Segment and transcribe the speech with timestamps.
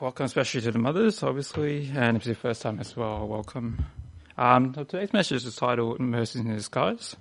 [0.00, 3.86] Welcome, especially to the mothers, obviously, and if it's your first time as well, welcome.
[4.36, 7.14] Um, today's message is titled Mercy in Disguise.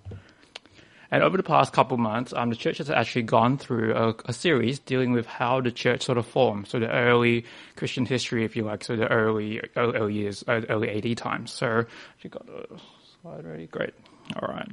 [1.11, 4.33] And over the past couple months, um, the church has actually gone through a, a,
[4.33, 6.67] series dealing with how the church sort of formed.
[6.67, 11.15] So the early Christian history, if you like, so the early, early years, early AD
[11.17, 11.53] times.
[11.53, 11.85] So
[12.21, 12.79] you got a
[13.21, 13.67] slide ready?
[13.67, 13.93] Great.
[14.41, 14.69] All right.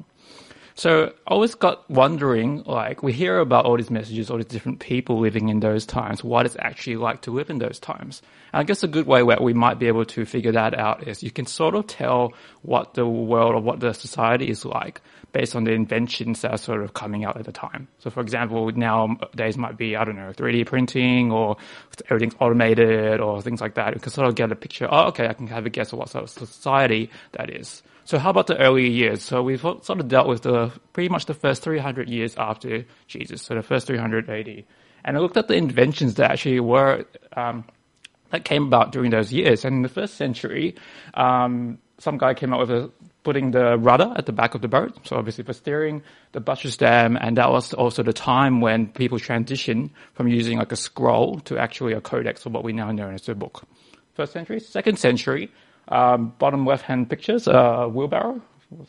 [0.80, 4.80] So I always got wondering, like, we hear about all these messages, all these different
[4.80, 8.22] people living in those times, what it's actually like to live in those times.
[8.54, 11.06] And I guess a good way where we might be able to figure that out
[11.06, 12.32] is you can sort of tell
[12.62, 16.58] what the world or what the society is like based on the inventions that are
[16.58, 17.88] sort of coming out at the time.
[17.98, 21.56] So for example, nowadays might be, I don't know, 3D printing or
[22.08, 23.94] everything's automated or things like that.
[23.94, 25.98] You can sort of get a picture, oh, okay, I can have a guess of
[25.98, 27.82] what sort of society that is.
[28.04, 29.22] So how about the earlier years?
[29.22, 33.42] So we've sort of dealt with the pretty much the first 300 years after Jesus,
[33.42, 34.64] so the first 300 AD,
[35.04, 37.04] and I looked at the inventions that actually were
[37.36, 37.64] um,
[38.30, 39.64] that came about during those years.
[39.64, 40.76] And in the first century,
[41.14, 42.90] um, some guy came up with a,
[43.22, 46.76] putting the rudder at the back of the boat, so obviously for steering, the buttress
[46.76, 51.40] dam, and that was also the time when people transitioned from using like a scroll
[51.40, 53.64] to actually a codex, or what we now know as a book.
[54.14, 55.50] First century, second century,
[55.88, 58.40] um, bottom left hand pictures, uh, wheelbarrow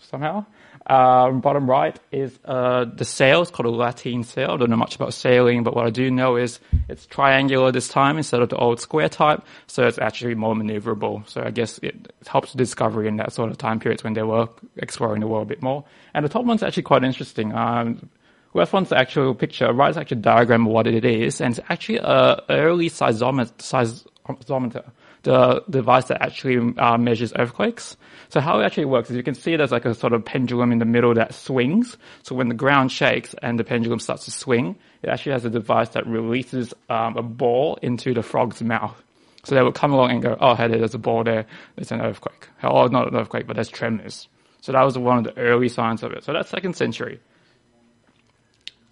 [0.02, 0.46] somehow.
[0.88, 3.42] Um, bottom right is uh, the sail.
[3.42, 4.52] It's called a lateen sail.
[4.52, 7.88] I don't know much about sailing, but what I do know is it's triangular this
[7.88, 11.28] time instead of the old square type, so it's actually more maneuverable.
[11.28, 14.48] So I guess it helps discovery in that sort of time periods when they were
[14.78, 15.84] exploring the world a bit more.
[16.14, 17.54] And the top one's actually quite interesting.
[17.54, 18.10] Um,
[18.54, 21.58] left one's the actual picture, right is actually a diagram of what it is, and
[21.58, 24.92] it's actually a early seismometer.
[25.23, 27.95] The device that actually uh, measures earthquakes.
[28.30, 30.72] So how it actually works is you can see there's like a sort of pendulum
[30.72, 31.97] in the middle that swings.
[32.23, 35.49] So when the ground shakes and the pendulum starts to swing, it actually has a
[35.49, 39.02] device that releases um, a ball into the frog's mouth.
[39.44, 41.45] So they would come along and go, oh, hey, there's a ball there.
[41.75, 42.49] There's an earthquake.
[42.64, 44.27] Oh, not an earthquake, but there's tremors.
[44.61, 46.23] So that was one of the early signs of it.
[46.23, 47.20] So that's second century.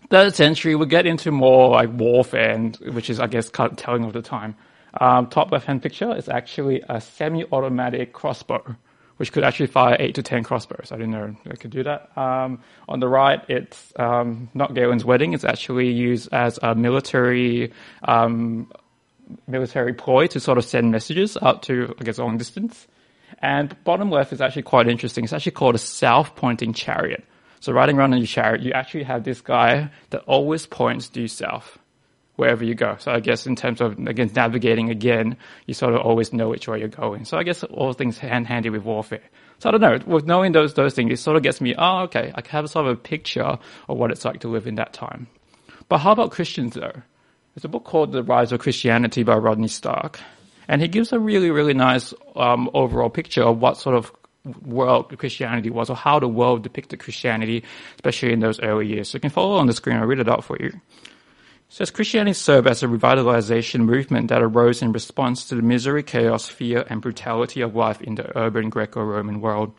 [0.09, 3.77] Third century, we get into more like warfare, and, which is, I guess, kind of
[3.77, 4.55] telling of the time.
[4.93, 8.75] Um, top left-hand picture is actually a semi-automatic crossbow,
[9.17, 10.91] which could actually fire eight to ten crossbows.
[10.91, 12.15] I didn't know I could do that.
[12.17, 15.33] Um, on the right, it's um, not Galen's wedding.
[15.33, 17.73] It's actually used as a military
[18.03, 18.71] um,
[19.47, 22.87] military ploy to sort of send messages out to, I guess, long distance.
[23.41, 25.23] And bottom left is actually quite interesting.
[25.23, 27.23] It's actually called a south-pointing chariot.
[27.61, 31.27] So riding around in your chariot, you actually have this guy that always points due
[31.27, 31.77] south
[32.39, 32.95] wherever you go.
[32.99, 36.67] So I guess in terms of, again, navigating again, you sort of always know which
[36.67, 37.25] way you're going.
[37.25, 39.21] So I guess all things hand handy with warfare.
[39.59, 42.03] So I don't know, with knowing those, those things, it sort of gets me, oh,
[42.03, 44.75] okay, I can have sort of a picture of what it's like to live in
[44.75, 45.27] that time.
[45.89, 47.01] But how about Christians though?
[47.53, 50.19] There's a book called The Rise of Christianity by Rodney Stark.
[50.69, 54.11] And he gives a really, really nice um, overall picture of what sort of
[54.63, 59.09] world Christianity was or how the world depicted Christianity, especially in those early years.
[59.09, 59.97] So you can follow on the screen.
[59.97, 60.79] I'll read it out for you
[61.69, 66.47] says Christianity served as a revitalization movement that arose in response to the misery, chaos,
[66.47, 69.71] fear, and brutality of life in the urban Greco-Roman world.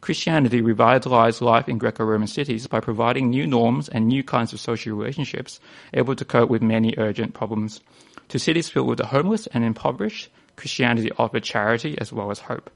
[0.00, 4.96] Christianity revitalized life in Greco-Roman cities by providing new norms and new kinds of social
[4.96, 5.60] relationships
[5.94, 7.80] able to cope with many urgent problems.
[8.28, 12.70] To cities filled with the homeless and impoverished, Christianity offered charity as well as hope.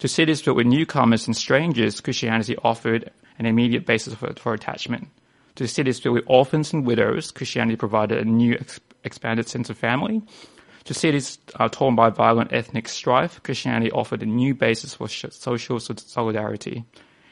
[0.00, 5.08] To cities filled with newcomers and strangers, Christianity offered an immediate basis for, for attachment.
[5.56, 9.78] To cities filled with orphans and widows, Christianity provided a new ex- expanded sense of
[9.78, 10.22] family.
[10.84, 15.80] To cities uh, torn by violent ethnic strife, Christianity offered a new basis for social
[15.80, 16.84] solidarity.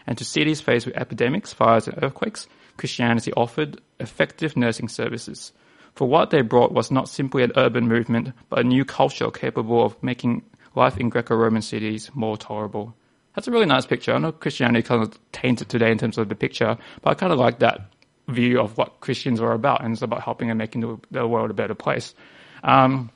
[0.06, 2.48] And to cities faced with epidemics, fires, and earthquakes,
[2.78, 5.52] Christianity offered effective nursing services.
[5.94, 9.84] For what they brought was not simply an urban movement, but a new culture capable
[9.84, 10.42] of making
[10.74, 12.96] life in Greco-Roman cities more tolerable.
[13.34, 14.14] That's a really nice picture.
[14.14, 17.32] I know Christianity kind of tainted today in terms of the picture, but I kind
[17.32, 17.90] of like that
[18.28, 21.50] view of what Christians are about, and it's about helping and making the, the world
[21.50, 22.14] a better place.
[22.62, 23.10] Um,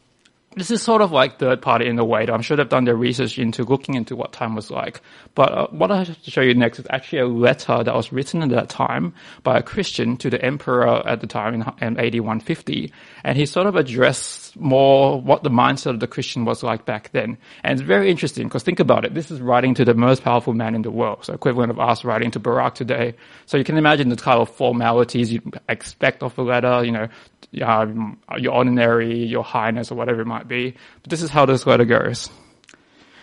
[0.59, 2.27] this is sort of like third party in a way.
[2.27, 5.01] That I'm sure they've done their research into looking into what time was like.
[5.35, 8.13] But uh, what I have to show you next is actually a letter that was
[8.13, 11.99] written at that time by a Christian to the emperor at the time in, in
[11.99, 12.93] AD 150.
[13.25, 17.11] And he sort of addressed more what the mindset of the Christian was like back
[17.13, 17.39] then.
[17.63, 19.15] And it's very interesting because think about it.
[19.15, 21.25] This is writing to the most powerful man in the world.
[21.25, 23.15] So equivalent of us writing to Barack today.
[23.47, 27.09] So you can imagine the kind of formalities you expect of a letter, you know,
[27.51, 30.75] your ordinary, your highness, or whatever it might be.
[31.03, 32.31] But this is how this letter goes.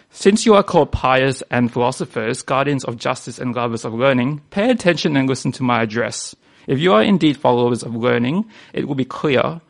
[0.10, 4.70] Since you are called pious and philosophers, guardians of justice and lovers of learning, pay
[4.72, 6.36] attention and listen to my address.
[6.68, 9.62] If you are indeed followers of learning, it will be clear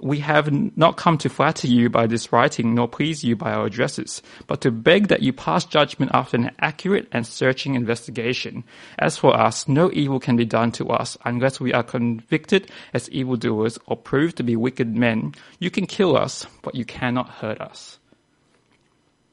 [0.00, 3.66] we have not come to flatter you by this writing, nor please you by our
[3.66, 8.62] addresses, but to beg that you pass judgment after an accurate and searching investigation.
[8.98, 13.10] As for us, no evil can be done to us unless we are convicted as
[13.10, 15.34] evildoers or proved to be wicked men.
[15.58, 17.98] You can kill us, but you cannot hurt us.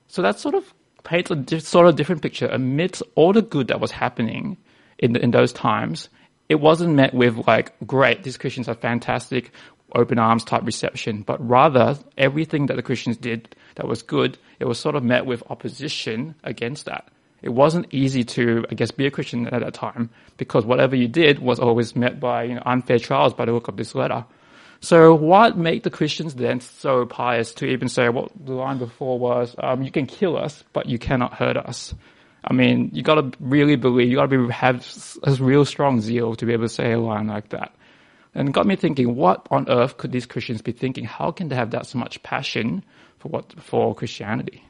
[0.08, 0.74] So that sort of
[1.04, 4.58] paints a sort of different picture amidst all the good that was happening
[4.98, 6.10] in, the, in those times
[6.48, 9.52] it wasn't met with like, great, these Christians are fantastic
[9.96, 14.66] open arms type reception, but rather everything that the Christians did that was good, it
[14.66, 17.08] was sort of met with opposition against that.
[17.42, 21.08] It wasn't easy to, I guess, be a Christian at that time because whatever you
[21.08, 24.26] did was always met by you know, unfair trials by the look of this letter.
[24.82, 29.18] So what made the Christians then so pious to even say what the line before
[29.18, 31.94] was, um, you can kill us, but you cannot hurt us?
[32.44, 34.86] I mean, you gotta really believe, you gotta be, have
[35.24, 37.74] a real strong zeal to be able to say a line like that.
[38.36, 41.06] And got me thinking, what on earth could these Christians be thinking?
[41.06, 42.84] How can they have that so much passion
[43.18, 44.66] for what, for Christianity?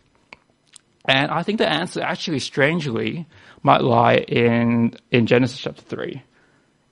[1.06, 3.26] And I think the answer actually strangely
[3.64, 6.22] might lie in, in Genesis chapter 3.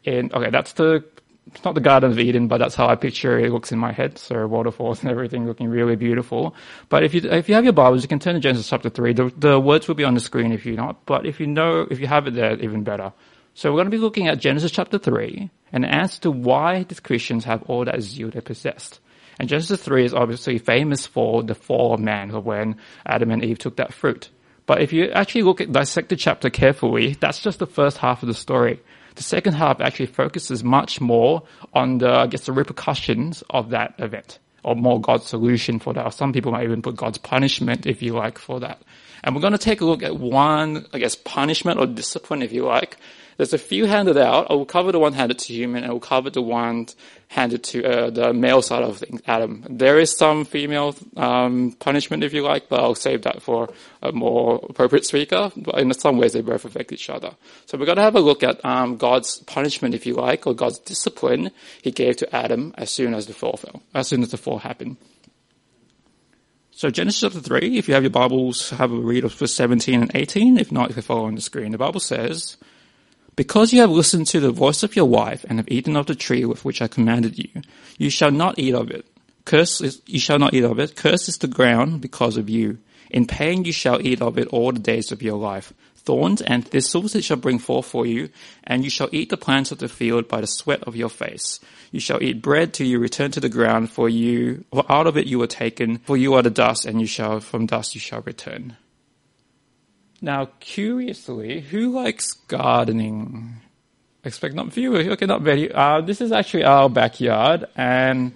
[0.06, 1.04] In, okay, that's the,
[1.48, 3.92] it's not the Garden of Eden, but that's how I picture it looks in my
[3.92, 4.18] head.
[4.18, 6.56] So waterfalls and everything looking really beautiful.
[6.90, 9.14] But if you, if you have your Bibles, you can turn to Genesis chapter 3.
[9.14, 11.88] The, the words will be on the screen if you're not, but if you know,
[11.90, 13.14] if you have it there, even better.
[13.56, 17.00] So we're going to be looking at Genesis chapter 3 and answer to why these
[17.00, 19.00] Christians have all that zeal they possessed.
[19.40, 23.60] And Genesis 3 is obviously famous for the fall of man, when Adam and Eve
[23.60, 24.30] took that fruit.
[24.66, 28.24] But if you actually look at, dissect the chapter carefully, that's just the first half
[28.24, 28.80] of the story.
[29.16, 33.94] The second half actually focuses much more on the, I guess, the repercussions of that
[34.00, 36.06] event, or more God's solution for that.
[36.06, 38.82] Or some people might even put God's punishment, if you like, for that.
[39.24, 42.52] And we're going to take a look at one, I guess, punishment or discipline, if
[42.52, 42.98] you like,
[43.38, 44.48] there's a few handed out.
[44.50, 46.88] I will cover the one handed to human, and I will cover the one
[47.28, 49.66] handed to uh, the male side of things, Adam.
[49.70, 54.12] There is some female um, punishment, if you like, but I'll save that for a
[54.12, 55.52] more appropriate speaker.
[55.56, 57.36] But in some ways, they both affect each other.
[57.66, 60.54] So we're going to have a look at um, God's punishment, if you like, or
[60.54, 61.52] God's discipline
[61.82, 64.60] He gave to Adam as soon as the fall fell, as soon as the fall
[64.60, 64.98] happened.
[66.76, 70.02] So Genesis chapter 3, if you have your Bibles, have a read of verse 17
[70.02, 70.58] and 18.
[70.58, 71.72] If not, if you can follow on the screen.
[71.72, 72.58] The Bible says,
[73.36, 76.16] because you have listened to the voice of your wife and have eaten of the
[76.16, 77.62] tree with which I commanded you,
[77.98, 79.06] you shall not eat of it.
[79.46, 80.96] Curse is, you shall not eat of it.
[80.96, 82.78] Curse is the ground because of you.
[83.10, 85.74] In pain you shall eat of it all the days of your life.
[85.98, 88.30] Thorns and thistles it shall bring forth for you,
[88.66, 91.62] and you shall eat the plants of the field by the sweat of your face.
[91.92, 95.16] You shall eat bread till you return to the ground, for you, for out of
[95.16, 98.02] it you were taken, for you are the dust, and you shall, from dust you
[98.02, 98.76] shall return.
[100.24, 103.58] Now, curiously, who likes gardening?
[104.24, 104.96] Expect not few.
[104.96, 105.70] Okay, not very.
[105.70, 108.32] Uh, this is actually our backyard, and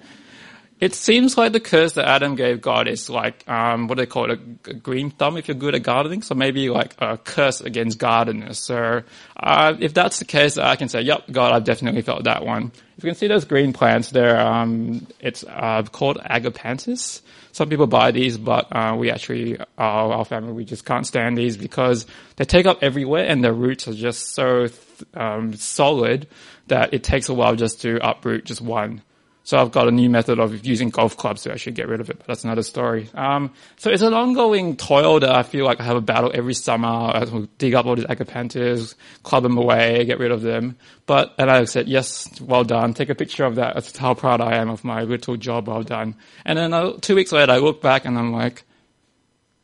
[0.79, 4.07] it seems like the curse that Adam gave God is like, um, what do they
[4.07, 4.39] call it?
[4.67, 6.21] A, green thumb if you're good at gardening.
[6.21, 8.59] So maybe like a curse against gardeners.
[8.59, 9.01] So,
[9.35, 12.71] uh, if that's the case, I can say, yep, God, I've definitely felt that one.
[12.97, 17.21] If you can see those green plants there, um, it's, uh, called agapanthus
[17.57, 21.35] some people buy these, but uh, we actually, our, our, family, we just can't stand
[21.35, 24.67] these because they take up everywhere and their roots are just so
[25.15, 26.27] um, solid
[26.67, 29.01] that it takes a while just to uproot just one.
[29.47, 32.09] So I've got a new method of using golf clubs to actually get rid of
[32.09, 33.07] it, but that's another story.
[33.13, 36.53] Um, so it's an ongoing toil that I feel like I have a battle every
[36.53, 36.89] summer.
[36.89, 37.23] I
[37.57, 40.75] dig up all these agapanthus, club them away, get rid of them.
[41.05, 42.93] But, and I said, yes, well done.
[42.93, 43.75] Take a picture of that.
[43.75, 46.15] That's how proud I am of my little job well done.
[46.43, 48.65] And then uh, two weeks later, I look back and I'm like,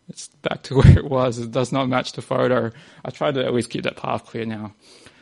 [0.07, 1.39] it's back to where it was.
[1.39, 2.71] It does not match the photo.
[3.03, 4.75] I try to at least keep that path clear now.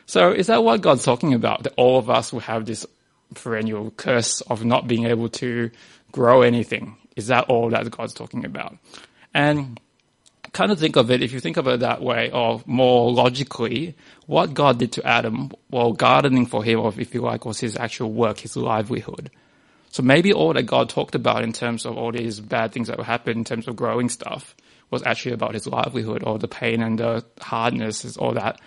[0.06, 1.64] So is that what God's talking about?
[1.64, 2.86] That all of us will have this
[3.34, 5.72] perennial curse of not being able to
[6.12, 6.98] grow anything.
[7.16, 8.78] Is that all that God's talking about?
[9.34, 9.80] And
[10.54, 13.96] kind of think of it, if you think of it that way, or more logically,
[14.26, 17.78] what God did to Adam, well, gardening for him, or if you like, was his
[17.78, 19.32] actual work, his livelihood.
[19.92, 22.98] So maybe all that God talked about in terms of all these bad things that
[22.98, 24.56] would happen in terms of growing stuff
[24.90, 28.60] was actually about his livelihood, or the pain and the hardness, is all that.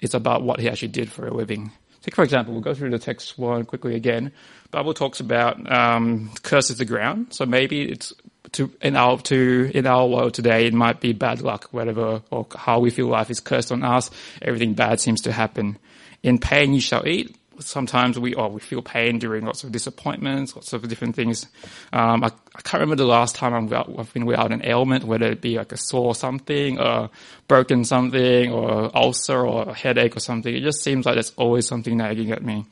[0.00, 1.72] It's about what he actually did for a living.
[2.02, 4.32] Take for example, we'll go through the text one quickly again.
[4.70, 7.28] Bible talks about um, curses the ground.
[7.30, 8.12] So maybe it's
[8.52, 12.46] to in our to in our world today, it might be bad luck, whatever, or
[12.54, 14.10] how we feel life is cursed on us.
[14.40, 15.78] Everything bad seems to happen.
[16.22, 20.54] In pain you shall eat sometimes we oh we feel pain during lots of disappointments,
[20.54, 21.46] lots of different things.
[21.92, 25.26] Um, I, I, can't remember the last time i have been without an ailment, whether
[25.26, 27.10] it be like a sore something, or
[27.48, 30.54] broken something, or ulcer, or a headache or something.
[30.54, 32.66] It just seems like there's always something nagging at me.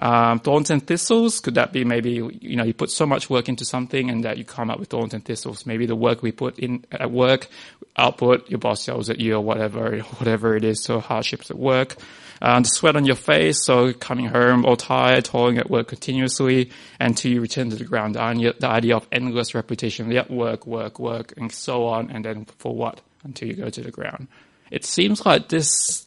[0.00, 3.50] Um, thorns and thistles, could that be maybe, you know, you put so much work
[3.50, 5.66] into something and that you come up with thorns and thistles?
[5.66, 7.48] Maybe the work we put in at work,
[7.96, 11.96] output, your boss yells at you or whatever, whatever it is, so hardships at work.
[12.42, 16.70] Um, the sweat on your face, so coming home all tired, toiling at work continuously,
[16.98, 18.14] until you return to the ground.
[18.14, 22.74] The idea, of endless repetition, yep, work, work, work, and so on, and then for
[22.74, 23.00] what?
[23.24, 24.28] Until you go to the ground.
[24.70, 26.06] It seems like this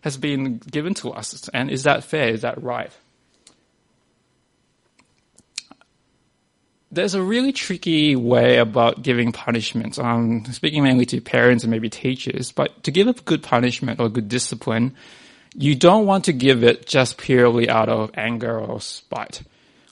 [0.00, 2.28] has been given to us, and is that fair?
[2.28, 2.90] Is that right?
[6.92, 9.98] there's a really tricky way about giving punishment.
[9.98, 14.10] Um, speaking mainly to parents and maybe teachers, but to give a good punishment or
[14.10, 14.94] good discipline,
[15.54, 19.42] you don't want to give it just purely out of anger or spite.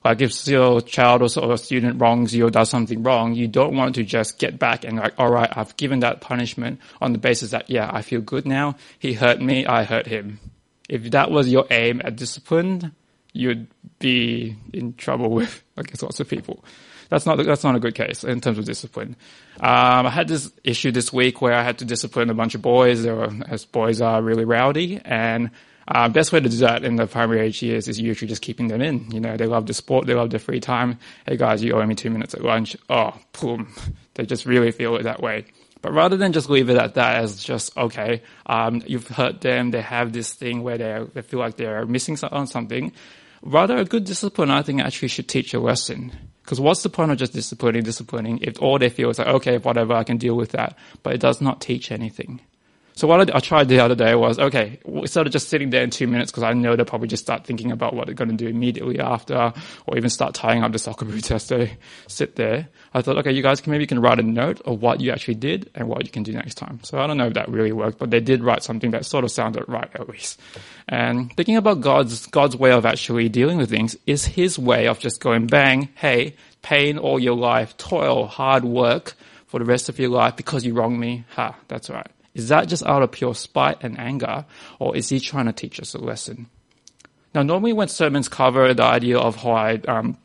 [0.04, 3.76] Like if your child or, a student wrongs you or does something wrong, you don't
[3.76, 7.18] want to just get back and like, all right, I've given that punishment on the
[7.18, 8.76] basis that, yeah, I feel good now.
[8.98, 9.66] He hurt me.
[9.66, 10.40] I hurt him.
[10.88, 12.92] If that was your aim at discipline,
[13.32, 16.64] you'd be in trouble with, I guess, lots of people
[17.10, 19.16] that's not that's not a good case in terms of discipline.
[19.60, 22.62] Um, I had this issue this week where I had to discipline a bunch of
[22.62, 23.04] boys.
[23.04, 25.50] Were, as boys are really rowdy, and
[25.88, 28.68] uh, best way to do that in the primary age years is usually just keeping
[28.68, 29.10] them in.
[29.10, 30.98] You know, they love the sport, they love the free time.
[31.26, 32.76] Hey guys, you owe me two minutes at lunch.
[32.88, 33.68] Oh, boom.
[34.14, 35.46] They just really feel it that way.
[35.82, 39.70] But rather than just leave it at that as just, okay, um, you've hurt them,
[39.70, 42.92] they have this thing where they, they feel like they're missing on something,
[43.42, 46.12] rather a good discipline, I think actually should teach a lesson.
[46.42, 49.58] Because what's the point of just disciplining, disciplining if all they feel is like, okay,
[49.58, 52.40] whatever, I can deal with that, but it does not teach anything.
[52.94, 55.82] So what I, I, tried the other day was, okay, instead of just sitting there
[55.82, 58.30] in two minutes, because I know they'll probably just start thinking about what they're going
[58.30, 59.52] to do immediately after,
[59.86, 61.76] or even start tying up the soccer boots as they
[62.08, 62.68] sit there.
[62.92, 65.12] I thought, okay, you guys can maybe you can write a note of what you
[65.12, 66.80] actually did and what you can do next time.
[66.82, 69.24] So I don't know if that really worked, but they did write something that sort
[69.24, 70.40] of sounded right at least.
[70.88, 74.98] And thinking about God's, God's way of actually dealing with things is his way of
[74.98, 79.14] just going bang, hey, pain all your life, toil, hard work
[79.46, 81.24] for the rest of your life because you wronged me.
[81.30, 82.06] Ha, that's right.
[82.34, 84.44] Is that just out of pure spite and anger,
[84.78, 86.48] or is he trying to teach us a lesson?
[87.34, 90.18] Now, normally when sermons cover the idea of how um,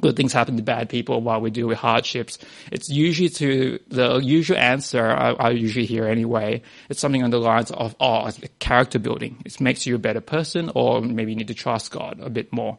[0.00, 2.38] good things happen to bad people while we deal with hardships,
[2.70, 6.62] it's usually to the usual answer I, I usually hear anyway.
[6.88, 9.42] It's something on the lines of, oh, it's character building.
[9.44, 12.52] It makes you a better person, or maybe you need to trust God a bit
[12.52, 12.78] more.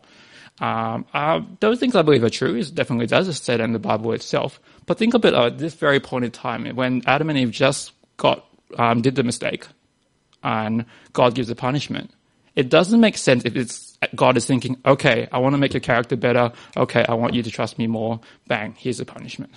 [0.60, 2.56] Um, uh, those things I believe are true.
[2.56, 3.28] It definitely does.
[3.28, 4.60] It's said in the Bible itself.
[4.86, 7.92] But think of it at this very point in time when Adam and Eve just
[8.16, 8.46] got
[8.78, 9.68] um, did the mistake
[10.44, 12.12] and God gives a punishment.
[12.56, 15.82] It doesn't make sense if it's God is thinking, okay, I want to make your
[15.82, 16.54] character better.
[16.78, 18.22] Okay, I want you to trust me more.
[18.48, 19.52] Bang, here's a punishment.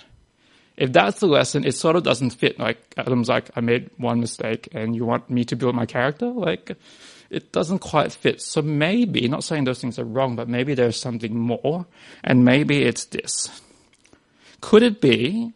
[0.75, 2.59] If that's the lesson, it sort of doesn't fit.
[2.59, 6.27] Like Adam's like, I made one mistake and you want me to build my character?
[6.27, 6.77] Like,
[7.29, 8.41] it doesn't quite fit.
[8.41, 11.85] So maybe, not saying those things are wrong, but maybe there's something more
[12.23, 13.61] and maybe it's this.
[14.61, 15.53] Could it be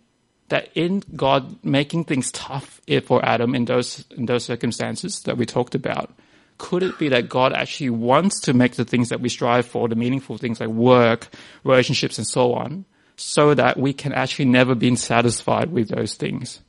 [0.53, 5.47] that in God making things tough for Adam in those in those circumstances that we
[5.47, 6.13] talked about,
[6.59, 9.87] could it be that God actually wants to make the things that we strive for,
[9.87, 11.29] the meaningful things like work,
[11.63, 16.61] relationships, and so on, so that we can actually never be satisfied with those things?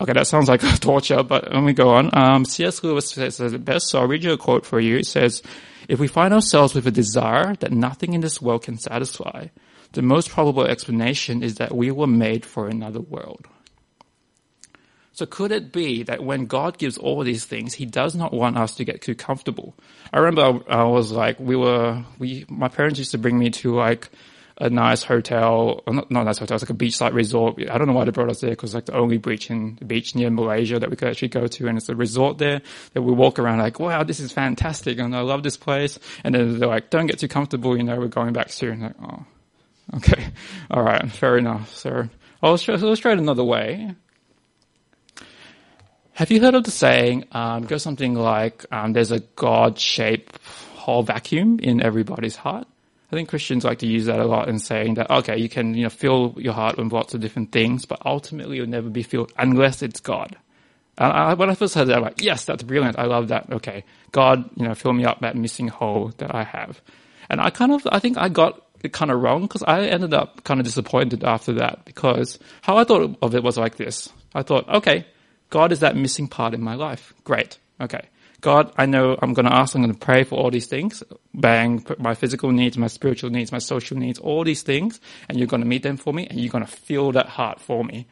[0.00, 2.10] Okay, that sounds like torture, but let me go on.
[2.12, 2.82] Um, C.S.
[2.82, 4.96] Lewis says it best, so I'll read you a quote for you.
[4.96, 5.42] It says,
[5.88, 9.46] if we find ourselves with a desire that nothing in this world can satisfy,
[9.94, 13.46] the most probable explanation is that we were made for another world.
[15.12, 18.58] So could it be that when God gives all these things, He does not want
[18.58, 19.76] us to get too comfortable?
[20.12, 23.76] I remember I, was like, we were, we, my parents used to bring me to
[23.76, 24.10] like
[24.58, 27.60] a nice hotel, not, not a nice hotel, it's like a beachside resort.
[27.70, 29.84] I don't know why they brought us there because like the only beach in the
[29.84, 31.68] beach near Malaysia that we could actually go to.
[31.68, 32.60] And it's a resort there
[32.94, 34.98] that we walk around like, wow, this is fantastic.
[34.98, 35.96] And I love this place.
[36.24, 37.76] And then they're like, don't get too comfortable.
[37.76, 38.80] You know, we're going back soon.
[38.80, 39.24] Like, oh,
[39.94, 40.28] Okay.
[40.70, 41.10] All right.
[41.10, 41.74] Fair enough,
[42.88, 43.94] let's try it another way.
[46.12, 50.38] Have you heard of the saying, um, goes something like, um, there's a God-shaped
[50.74, 52.68] hole vacuum in everybody's heart?
[53.10, 55.74] I think Christians like to use that a lot in saying that, okay, you can,
[55.74, 59.02] you know, fill your heart with lots of different things, but ultimately you'll never be
[59.02, 60.36] filled unless it's God.
[60.96, 62.98] And I, when I first heard that, I'm like, yes, that's brilliant.
[62.98, 63.50] I love that.
[63.52, 63.84] Okay.
[64.12, 66.80] God, you know, fill me up that missing hole that I have.
[67.28, 70.44] And I kind of, I think I got kind of wrong because I ended up
[70.44, 74.08] kind of disappointed after that because how I thought of it was like this.
[74.34, 75.06] I thought, okay,
[75.50, 77.14] God is that missing part in my life.
[77.24, 77.58] Great.
[77.80, 78.08] Okay.
[78.40, 81.02] God, I know I'm going to ask, I'm going to pray for all these things.
[81.32, 85.00] Bang, my physical needs, my spiritual needs, my social needs, all these things.
[85.28, 87.60] And you're going to meet them for me and you're going to fill that heart
[87.60, 88.06] for me.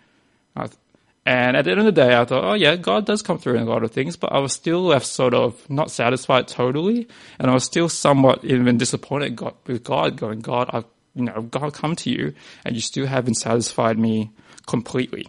[1.24, 3.54] And at the end of the day, I thought, oh yeah, God does come through
[3.54, 7.06] in a lot of things, but I was still left sort of not satisfied totally.
[7.38, 11.74] And I was still somewhat even disappointed with God going, God, I've, you know, God
[11.74, 14.32] come to you and you still haven't satisfied me
[14.66, 15.28] completely.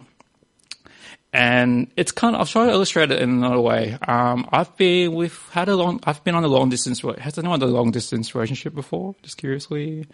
[1.32, 3.96] And it's kind of, I'll try to illustrate it in another way.
[4.06, 7.60] Um, I've been, we've had a long, I've been on a long distance, has anyone
[7.60, 9.14] had a long distance relationship before?
[9.22, 10.06] Just curiously.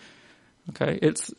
[0.70, 0.98] Okay.
[1.00, 1.32] It's,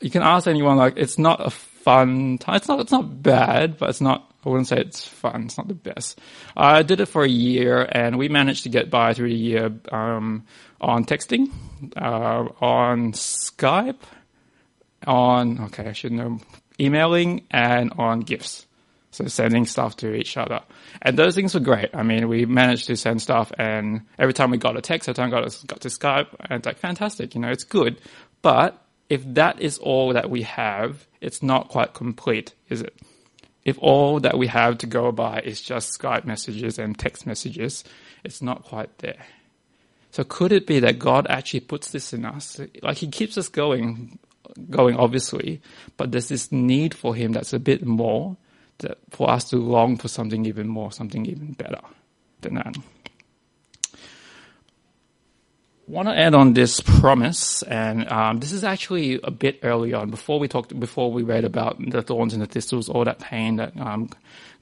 [0.00, 1.50] you can ask anyone like, it's not a
[1.82, 2.56] fun time.
[2.56, 5.44] It's not, it's not bad, but it's not, I wouldn't say it's fun.
[5.44, 6.18] It's not the best.
[6.56, 9.72] I did it for a year and we managed to get by through the year,
[9.90, 10.46] um,
[10.80, 11.50] on texting,
[11.96, 14.00] uh, on Skype,
[15.06, 16.40] on, okay, I should know,
[16.78, 18.66] emailing and on gifts.
[19.12, 20.60] So sending stuff to each other.
[21.02, 21.90] And those things were great.
[21.94, 25.16] I mean, we managed to send stuff and every time we got a text, every
[25.16, 28.00] time we got, got to Skype, and it's like fantastic, you know, it's good.
[28.40, 28.80] But
[29.10, 32.94] if that is all that we have, it's not quite complete, is it?
[33.64, 37.84] If all that we have to go by is just Skype messages and text messages,
[38.24, 39.26] it's not quite there.
[40.12, 42.60] So could it be that God actually puts this in us?
[42.82, 44.18] Like He keeps us going,
[44.70, 45.60] going obviously,
[45.96, 48.36] but there's this need for Him that's a bit more,
[48.78, 51.80] that for us to long for something even more, something even better
[52.40, 52.76] than that
[55.90, 60.10] want to add on this promise, and um, this is actually a bit early on.
[60.10, 63.56] Before we talked, before we read about the thorns and the thistles, all that pain
[63.56, 64.08] that um,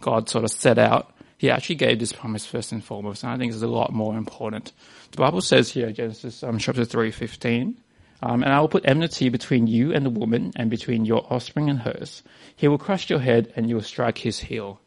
[0.00, 3.36] God sort of set out, He actually gave this promise first and foremost, and I
[3.36, 4.72] think it's a lot more important.
[5.10, 7.76] The Bible says here, Genesis um, chapter three, fifteen.
[8.20, 11.70] Um, and I will put enmity between you and the woman, and between your offspring
[11.70, 12.24] and hers.
[12.56, 14.80] He will crush your head, and you will strike his heel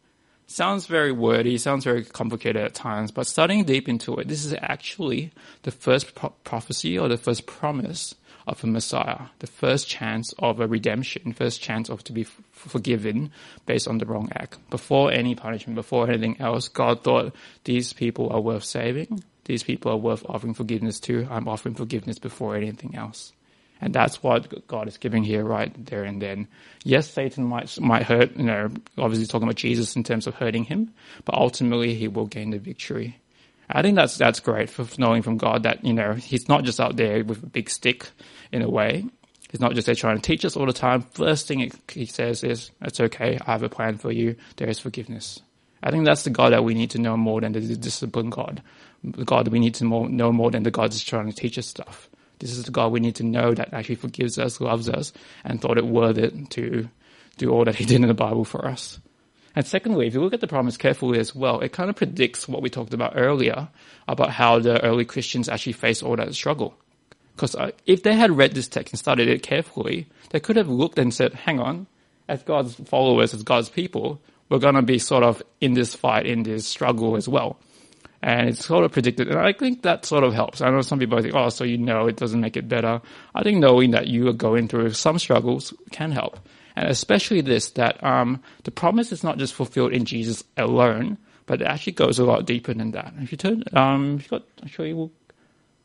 [0.51, 4.53] sounds very wordy, sounds very complicated at times, but studying deep into it, this is
[4.62, 5.31] actually
[5.63, 8.15] the first pro- prophecy or the first promise
[8.48, 12.41] of a Messiah, the first chance of a redemption, first chance of to be f-
[12.51, 13.31] forgiven
[13.65, 14.58] based on the wrong act.
[14.70, 19.24] Before any punishment, before anything else, God thought these people are worth saving.
[19.46, 21.27] These people are worth offering forgiveness to.
[21.29, 23.34] I'm offering forgiveness before anything else.
[23.81, 26.47] And that's what God is giving here right there and then.
[26.83, 30.65] Yes, Satan might, might hurt, you know, obviously talking about Jesus in terms of hurting
[30.65, 30.93] him,
[31.25, 33.17] but ultimately he will gain the victory.
[33.67, 36.79] I think that's, that's great for knowing from God that, you know, he's not just
[36.79, 38.08] out there with a big stick
[38.51, 39.06] in a way.
[39.49, 41.01] He's not just there trying to teach us all the time.
[41.01, 43.39] First thing he says is, it's okay.
[43.45, 44.36] I have a plan for you.
[44.58, 45.41] There is forgiveness.
[45.82, 48.62] I think that's the God that we need to know more than the discipline God.
[49.03, 51.58] The God that we need to know more than the God that's trying to teach
[51.58, 52.10] us stuff.
[52.41, 55.62] This is the God we need to know that actually forgives us, loves us, and
[55.62, 56.89] thought it worth it to
[57.38, 58.99] do all that He did in the Bible for us.
[59.56, 62.47] And secondly, if you look at the promise carefully as well, it kind of predicts
[62.47, 63.69] what we talked about earlier
[64.08, 66.73] about how the early Christians actually faced all that struggle.
[67.36, 70.69] Because uh, if they had read this text and studied it carefully, they could have
[70.69, 71.86] looked and said, hang on,
[72.27, 76.25] as God's followers, as God's people, we're going to be sort of in this fight,
[76.25, 77.58] in this struggle as well
[78.23, 79.29] and it's sort of predicted.
[79.29, 80.62] And I think that sort of helps.
[80.62, 83.01] I know some people think, oh, so you know it doesn't make it better.
[83.34, 86.39] I think knowing that you are going through some struggles can help.
[86.75, 91.62] And especially this, that um, the promise is not just fulfilled in Jesus alone, but
[91.62, 93.13] it actually goes a lot deeper than that.
[93.19, 95.12] If you turn, um, if you got, I'll show you,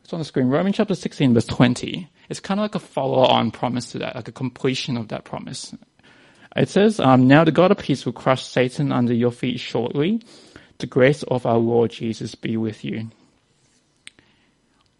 [0.05, 2.09] it's on the screen, Romans chapter 16, verse 20.
[2.29, 5.75] It's kind of like a follow-on promise to that, like a completion of that promise.
[6.55, 10.23] It says, um, now the God of peace will crush Satan under your feet shortly.
[10.79, 13.11] The grace of our Lord Jesus be with you.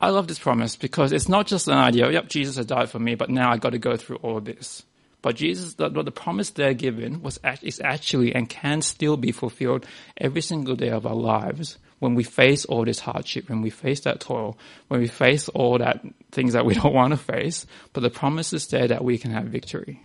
[0.01, 2.99] I love this promise because it's not just an idea, yep, Jesus has died for
[2.99, 4.85] me, but now I got to go through all this.
[5.23, 9.87] But Jesus, the, the promise they're given was is actually and can still be fulfilled
[10.17, 14.01] every single day of our lives when we face all this hardship, when we face
[14.01, 14.59] that toil,
[14.89, 17.67] when we face all that things that we don't want to face.
[17.93, 20.03] But the promise is there that we can have victory.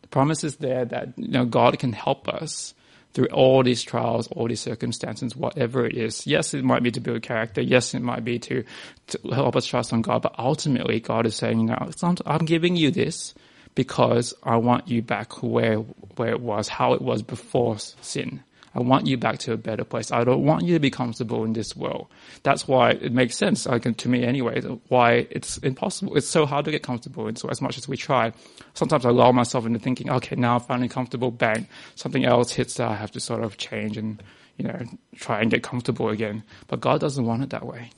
[0.00, 2.74] The promise is there that you know God can help us
[3.14, 6.26] through all these trials, all these circumstances, whatever it is.
[6.26, 7.60] Yes, it might be to build character.
[7.60, 8.64] Yes, it might be to,
[9.08, 10.22] to help us trust on God.
[10.22, 11.90] But ultimately, God is saying, you know,
[12.26, 13.34] I'm giving you this
[13.74, 18.42] because I want you back where, where it was, how it was before sin.
[18.74, 20.10] I want you back to a better place.
[20.10, 22.06] I don't want you to be comfortable in this world.
[22.42, 26.16] That's why it makes sense, like, to me anyway, why it's impossible.
[26.16, 27.26] It's so hard to get comfortable.
[27.26, 28.32] And so as much as we try,
[28.74, 32.74] sometimes I lull myself into thinking, okay, now I'm finally comfortable, bang, something else hits
[32.74, 34.22] that I have to sort of change and,
[34.56, 34.82] you know,
[35.16, 36.42] try and get comfortable again.
[36.68, 37.90] But God doesn't want it that way.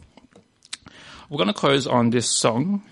[1.30, 2.82] We're going to close on this song.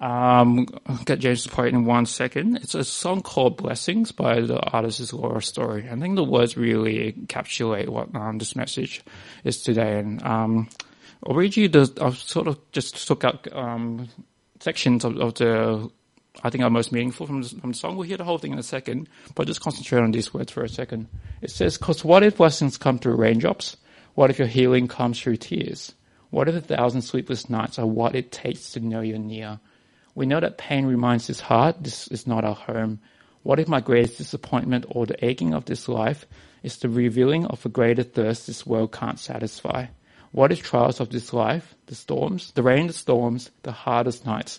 [0.00, 2.56] Um, I'll get James to play it in one second.
[2.58, 5.88] It's a song called Blessings by the artist Laura Story.
[5.90, 9.02] I think the words really encapsulate what um, this message
[9.42, 9.98] is today.
[9.98, 10.68] And um,
[11.26, 14.08] I'll the, I've sort of just took out um,
[14.60, 15.90] sections of, of, the
[16.44, 17.96] I think are most meaningful from the, from the song.
[17.96, 20.62] We'll hear the whole thing in a second, but just concentrate on these words for
[20.62, 21.08] a second.
[21.42, 23.76] It says, cause what if blessings come through raindrops?
[24.14, 25.92] What if your healing comes through tears?
[26.30, 29.58] What if a thousand sleepless nights are what it takes to know you're near?
[30.18, 32.98] We know that pain reminds this heart this is not our home.
[33.44, 36.26] What if my greatest disappointment or the aching of this life
[36.64, 39.86] is the revealing of a greater thirst this world can't satisfy?
[40.32, 44.58] What if trials of this life, the storms, the rain, the storms, the hardest nights,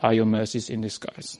[0.00, 1.38] are your mercies in disguise.